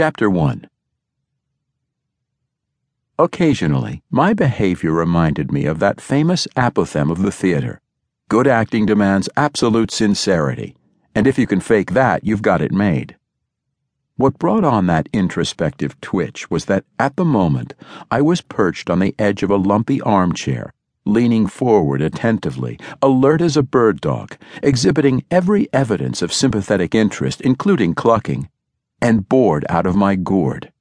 Chapter 0.00 0.30
1 0.30 0.68
Occasionally, 3.18 4.04
my 4.12 4.32
behavior 4.32 4.92
reminded 4.92 5.50
me 5.50 5.64
of 5.64 5.80
that 5.80 6.00
famous 6.00 6.46
apothegm 6.54 7.10
of 7.10 7.20
the 7.20 7.32
theater. 7.32 7.80
Good 8.28 8.46
acting 8.46 8.86
demands 8.86 9.28
absolute 9.36 9.90
sincerity, 9.90 10.76
and 11.16 11.26
if 11.26 11.36
you 11.36 11.48
can 11.48 11.58
fake 11.58 11.94
that, 11.94 12.22
you've 12.22 12.42
got 12.42 12.62
it 12.62 12.70
made. 12.70 13.16
What 14.14 14.38
brought 14.38 14.62
on 14.62 14.86
that 14.86 15.08
introspective 15.12 16.00
twitch 16.00 16.48
was 16.48 16.66
that 16.66 16.84
at 17.00 17.16
the 17.16 17.24
moment 17.24 17.74
I 18.08 18.20
was 18.20 18.40
perched 18.40 18.88
on 18.90 19.00
the 19.00 19.16
edge 19.18 19.42
of 19.42 19.50
a 19.50 19.56
lumpy 19.56 20.00
armchair, 20.02 20.72
leaning 21.06 21.48
forward 21.48 22.02
attentively, 22.02 22.78
alert 23.02 23.40
as 23.40 23.56
a 23.56 23.64
bird 23.64 24.00
dog, 24.00 24.36
exhibiting 24.62 25.24
every 25.28 25.66
evidence 25.72 26.22
of 26.22 26.32
sympathetic 26.32 26.94
interest, 26.94 27.40
including 27.40 27.96
clucking, 27.96 28.48
and 29.00 29.28
bored 29.28 29.64
out 29.68 29.86
of 29.86 29.96
my 29.96 30.14
gourd. 30.14 30.72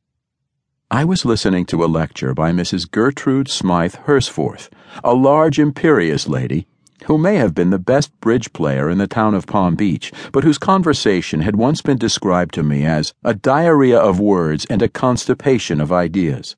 I 0.89 1.03
was 1.03 1.25
listening 1.25 1.65
to 1.67 1.83
a 1.83 1.85
lecture 1.85 2.33
by 2.33 2.51
Mrs. 2.51 2.89
Gertrude 2.89 3.49
Smythe 3.49 3.95
Hursforth, 4.05 4.69
a 5.03 5.13
large, 5.13 5.59
imperious 5.59 6.27
lady 6.27 6.67
who 7.05 7.17
may 7.17 7.35
have 7.35 7.53
been 7.53 7.69
the 7.69 7.79
best 7.79 8.17
bridge 8.19 8.51
player 8.53 8.89
in 8.89 8.97
the 8.97 9.07
town 9.07 9.33
of 9.33 9.45
Palm 9.45 9.75
Beach, 9.75 10.11
but 10.31 10.43
whose 10.43 10.57
conversation 10.57 11.41
had 11.41 11.55
once 11.55 11.81
been 11.81 11.97
described 11.97 12.53
to 12.55 12.63
me 12.63 12.85
as 12.85 13.13
a 13.23 13.33
diarrhea 13.33 13.97
of 13.97 14.19
words 14.19 14.65
and 14.65 14.81
a 14.81 14.89
constipation 14.89 15.79
of 15.79 15.91
ideas. 15.91 16.55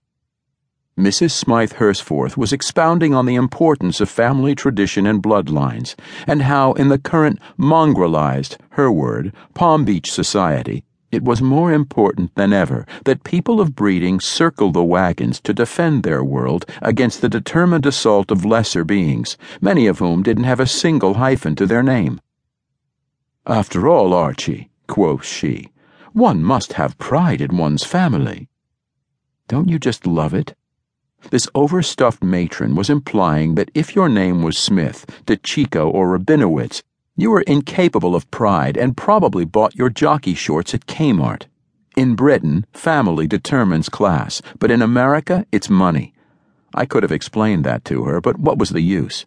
Mrs. 0.98 1.31
Smythe 1.31 1.73
Hursforth 1.73 2.35
was 2.35 2.51
expounding 2.51 3.13
on 3.13 3.26
the 3.26 3.35
importance 3.35 4.01
of 4.01 4.09
family 4.09 4.55
tradition 4.55 5.05
and 5.05 5.23
bloodlines, 5.23 5.95
and 6.27 6.41
how, 6.41 6.73
in 6.73 6.89
the 6.89 6.99
current 6.99 7.39
mongrelized, 7.57 8.57
her 8.71 8.91
word, 8.91 9.34
Palm 9.53 9.85
Beach 9.85 10.12
society, 10.12 10.84
it 11.12 11.23
was 11.23 11.41
more 11.41 11.73
important 11.73 12.34
than 12.36 12.54
ever 12.54 12.86
that 13.05 13.23
people 13.23 13.59
of 13.59 13.76
breeding 13.76 14.20
circle 14.20 14.72
the 14.72 14.84
wagons 14.84 15.40
to 15.41 15.54
defend 15.54 16.04
their 16.04 16.24
world 16.24 16.66
against 16.82 17.21
the 17.21 17.29
determined 17.29 17.85
assault 17.85 18.32
of 18.32 18.46
lesser 18.46 18.84
beings, 18.84 19.38
many 19.60 19.88
of 19.88 19.99
whom 19.99 20.21
didn't 20.21 20.43
have 20.43 20.60
a 20.60 20.68
single 20.68 21.16
hyphen 21.16 21.55
to 21.55 21.66
their 21.66 21.84
name. 21.84 22.21
After 23.46 23.88
all, 23.88 24.13
Archy, 24.13 24.70
quoth 24.88 25.26
she, 25.26 25.71
one 26.13 26.43
must 26.43 26.74
have 26.74 26.98
pride 26.98 27.41
in 27.41 27.57
one's 27.57 27.84
family. 27.84 28.48
Don't 29.48 29.70
you 29.70 29.79
just 29.79 30.05
love 30.05 30.34
it? 30.34 30.55
This 31.32 31.48
overstuffed 31.54 32.23
matron 32.23 32.76
was 32.76 32.90
implying 32.90 33.55
that 33.55 33.71
if 33.73 33.96
your 33.96 34.07
name 34.07 34.41
was 34.41 34.57
Smith, 34.57 35.05
DeChico, 35.26 35.94
or 35.94 36.18
Rabinowitz, 36.18 36.82
you 37.21 37.31
were 37.31 37.41
incapable 37.41 38.15
of 38.15 38.29
pride 38.31 38.77
and 38.77 38.95
probably 38.95 39.43
bought 39.43 39.75
your 39.75 39.89
jockey 39.89 40.34
shorts 40.34 40.73
at 40.73 40.85
Kmart. 40.85 41.43
In 41.98 42.15
Britain, 42.15 42.65
family 42.71 43.27
determines 43.27 43.89
class, 43.89 44.41
but 44.57 44.71
in 44.71 44.81
America, 44.81 45.45
it's 45.51 45.70
money. 45.70 46.13
I 46.73 46.85
could 46.85 47.03
have 47.03 47.11
explained 47.11 47.65
that 47.65 47.84
to 47.85 48.03
her, 48.05 48.21
but 48.21 48.39
what 48.39 48.57
was 48.57 48.70
the 48.70 48.81
use? 48.81 49.26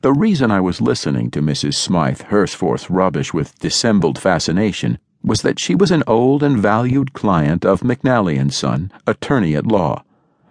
The 0.00 0.12
reason 0.12 0.50
I 0.50 0.60
was 0.60 0.80
listening 0.80 1.30
to 1.32 1.42
Mrs. 1.42 1.74
Smythe 1.74 2.22
Hursforth's 2.22 2.88
rubbish 2.88 3.34
with 3.34 3.58
dissembled 3.58 4.18
fascination 4.18 4.98
was 5.22 5.42
that 5.42 5.58
she 5.58 5.74
was 5.74 5.90
an 5.90 6.04
old 6.06 6.42
and 6.42 6.58
valued 6.58 7.12
client 7.12 7.64
of 7.64 7.80
McNally 7.80 8.40
and 8.40 8.54
Son, 8.54 8.90
attorney 9.06 9.54
at 9.54 9.66
law. 9.66 10.02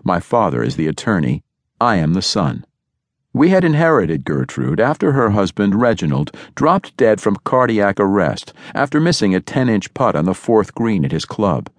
My 0.04 0.20
father 0.20 0.62
is 0.62 0.76
the 0.76 0.88
attorney. 0.88 1.42
I 1.82 1.96
am 1.96 2.14
the 2.14 2.22
son. 2.22 2.67
We 3.38 3.50
had 3.50 3.64
inherited 3.64 4.26
Gertrude 4.26 4.80
after 4.80 5.12
her 5.12 5.30
husband, 5.30 5.80
Reginald, 5.80 6.36
dropped 6.56 6.98
dead 6.98 7.22
from 7.22 7.36
cardiac 7.44 8.00
arrest 8.00 8.52
after 8.74 9.00
missing 9.00 9.36
a 9.36 9.40
10 9.40 9.70
inch 9.70 9.94
putt 9.94 10.16
on 10.16 10.26
the 10.26 10.34
fourth 10.34 10.74
green 10.74 11.06
at 11.06 11.12
his 11.12 11.24
club. 11.24 11.70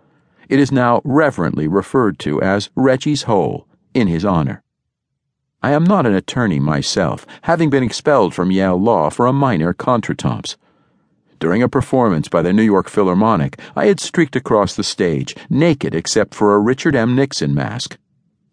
It 0.49 0.61
is 0.61 0.71
now 0.71 1.01
reverently 1.03 1.67
referred 1.67 2.21
to 2.21 2.41
as 2.41 2.71
Reggie's 2.77 3.25
Hole, 3.25 3.67
in 3.93 4.07
his 4.07 4.25
honor. 4.25 4.63
I 5.61 5.73
am 5.73 5.83
not 5.83 6.07
an 6.07 6.15
attorney 6.15 6.61
myself, 6.61 7.27
having 7.43 7.71
been 7.71 7.83
expelled 7.83 8.35
from 8.35 8.53
Yale 8.53 8.81
Law 8.81 9.11
for 9.11 9.27
a 9.27 9.33
minor 9.33 9.75
contretemps. 9.75 10.55
During 11.41 11.61
a 11.61 11.69
performance 11.69 12.29
by 12.29 12.43
the 12.43 12.53
New 12.53 12.63
York 12.63 12.89
Philharmonic, 12.89 13.59
I 13.75 13.87
had 13.87 13.99
streaked 13.99 14.37
across 14.37 14.77
the 14.77 14.85
stage, 14.85 15.35
naked 15.51 15.93
except 15.93 16.37
for 16.37 16.55
a 16.55 16.61
Richard 16.61 16.95
M. 16.95 17.17
Nixon 17.17 17.53
mask. 17.53 17.99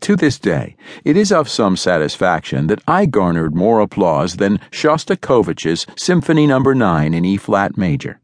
To 0.02 0.16
this 0.16 0.38
day, 0.38 0.76
it 1.04 1.18
is 1.18 1.32
of 1.32 1.50
some 1.50 1.76
satisfaction 1.76 2.68
that 2.68 2.84
I 2.88 3.06
garnered 3.06 3.56
more 3.56 3.80
applause 3.80 4.36
than 4.36 4.60
Shostakovich's 4.72 5.88
Symphony 5.98 6.46
No. 6.48 6.60
9 6.60 7.14
in 7.14 7.26
E 7.26 7.38
flat 7.38 7.78
major. 7.78 8.20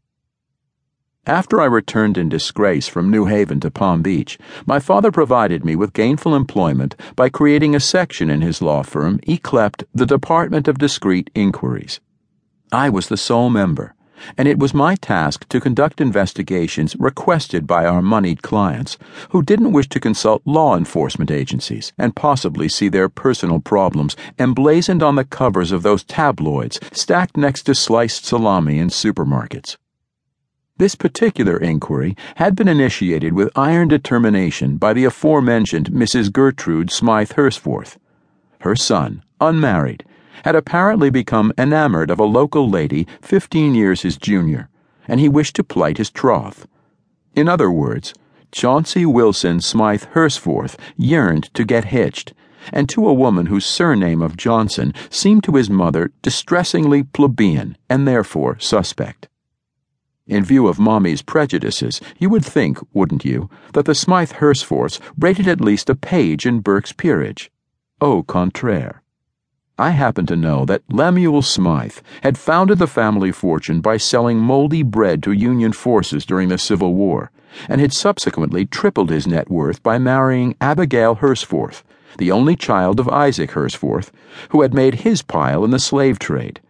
After 1.26 1.60
I 1.60 1.66
returned 1.66 2.18
in 2.18 2.28
disgrace 2.28 2.88
from 2.88 3.10
New 3.10 3.26
Haven 3.26 3.60
to 3.60 3.70
Palm 3.70 4.02
Beach, 4.02 4.38
my 4.66 4.80
father 4.80 5.12
provided 5.12 5.64
me 5.64 5.76
with 5.76 5.92
gainful 5.92 6.34
employment 6.34 6.96
by 7.14 7.28
creating 7.28 7.76
a 7.76 7.80
section 7.80 8.28
in 8.28 8.40
his 8.40 8.60
law 8.60 8.82
firm 8.82 9.20
yclept 9.20 9.84
the 9.94 10.06
Department 10.06 10.66
of 10.66 10.78
Discreet 10.78 11.30
Inquiries. 11.34 12.00
I 12.72 12.90
was 12.90 13.08
the 13.08 13.16
sole 13.16 13.50
member 13.50 13.94
and 14.36 14.48
it 14.48 14.58
was 14.58 14.74
my 14.74 14.94
task 14.96 15.48
to 15.48 15.60
conduct 15.60 16.00
investigations 16.00 16.96
requested 16.96 17.66
by 17.66 17.84
our 17.84 18.02
moneyed 18.02 18.42
clients 18.42 18.98
who 19.30 19.42
didn't 19.42 19.72
wish 19.72 19.88
to 19.88 20.00
consult 20.00 20.42
law 20.44 20.76
enforcement 20.76 21.30
agencies 21.30 21.92
and 21.98 22.16
possibly 22.16 22.68
see 22.68 22.88
their 22.88 23.08
personal 23.08 23.60
problems 23.60 24.16
emblazoned 24.38 25.02
on 25.02 25.16
the 25.16 25.24
covers 25.24 25.72
of 25.72 25.82
those 25.82 26.04
tabloids 26.04 26.78
stacked 26.92 27.36
next 27.36 27.62
to 27.64 27.74
sliced 27.74 28.24
salami 28.24 28.78
in 28.78 28.88
supermarkets. 28.88 29.76
This 30.78 30.94
particular 30.94 31.58
inquiry 31.58 32.16
had 32.36 32.56
been 32.56 32.68
initiated 32.68 33.34
with 33.34 33.56
iron 33.56 33.88
determination 33.88 34.78
by 34.78 34.92
the 34.92 35.04
aforementioned 35.04 35.90
Mrs. 35.90 36.32
Gertrude 36.32 36.90
Smythe 36.90 37.32
Hursforth. 37.32 37.98
Her 38.60 38.74
son, 38.74 39.22
unmarried, 39.40 40.04
had 40.44 40.54
apparently 40.54 41.10
become 41.10 41.52
enamored 41.56 42.10
of 42.10 42.18
a 42.18 42.24
local 42.24 42.68
lady 42.68 43.06
fifteen 43.20 43.74
years 43.74 44.02
his 44.02 44.16
junior, 44.16 44.68
and 45.06 45.20
he 45.20 45.28
wished 45.28 45.56
to 45.56 45.64
plight 45.64 45.98
his 45.98 46.10
troth. 46.10 46.66
In 47.34 47.48
other 47.48 47.70
words, 47.70 48.14
Chauncey 48.50 49.06
Wilson 49.06 49.60
Smythe 49.60 50.04
Hursforth 50.14 50.78
yearned 50.96 51.52
to 51.54 51.64
get 51.64 51.86
hitched, 51.86 52.34
and 52.72 52.88
to 52.88 53.08
a 53.08 53.14
woman 53.14 53.46
whose 53.46 53.64
surname 53.64 54.22
of 54.22 54.36
Johnson 54.36 54.92
seemed 55.10 55.42
to 55.44 55.56
his 55.56 55.70
mother 55.70 56.12
distressingly 56.22 57.02
plebeian 57.02 57.76
and 57.88 58.06
therefore 58.06 58.58
suspect. 58.58 59.28
In 60.26 60.44
view 60.44 60.68
of 60.68 60.78
Mommy's 60.78 61.22
prejudices, 61.22 62.00
you 62.18 62.30
would 62.30 62.44
think, 62.44 62.78
wouldn't 62.94 63.24
you, 63.24 63.50
that 63.72 63.86
the 63.86 63.94
Smythe 63.94 64.32
Hursforths 64.34 65.00
rated 65.18 65.48
at 65.48 65.60
least 65.60 65.90
a 65.90 65.96
page 65.96 66.46
in 66.46 66.60
Burke's 66.60 66.92
peerage. 66.92 67.50
Au 68.00 68.22
contraire. 68.22 69.01
I 69.78 69.90
happen 69.90 70.26
to 70.26 70.36
know 70.36 70.66
that 70.66 70.82
Lemuel 70.90 71.40
Smythe 71.40 71.98
had 72.22 72.36
founded 72.36 72.78
the 72.78 72.86
family 72.86 73.32
fortune 73.32 73.80
by 73.80 73.96
selling 73.96 74.38
moldy 74.38 74.82
bread 74.82 75.22
to 75.22 75.32
Union 75.32 75.72
forces 75.72 76.26
during 76.26 76.50
the 76.50 76.58
Civil 76.58 76.94
War, 76.94 77.30
and 77.68 77.80
had 77.80 77.92
subsequently 77.92 78.66
tripled 78.66 79.08
his 79.08 79.26
net 79.26 79.50
worth 79.50 79.82
by 79.82 79.98
marrying 79.98 80.54
Abigail 80.60 81.16
Hursforth, 81.16 81.82
the 82.18 82.30
only 82.30 82.54
child 82.54 83.00
of 83.00 83.08
Isaac 83.08 83.52
Hursforth, 83.52 84.10
who 84.50 84.60
had 84.60 84.74
made 84.74 84.96
his 84.96 85.22
pile 85.22 85.64
in 85.64 85.70
the 85.70 85.78
slave 85.78 86.18
trade, 86.18 86.60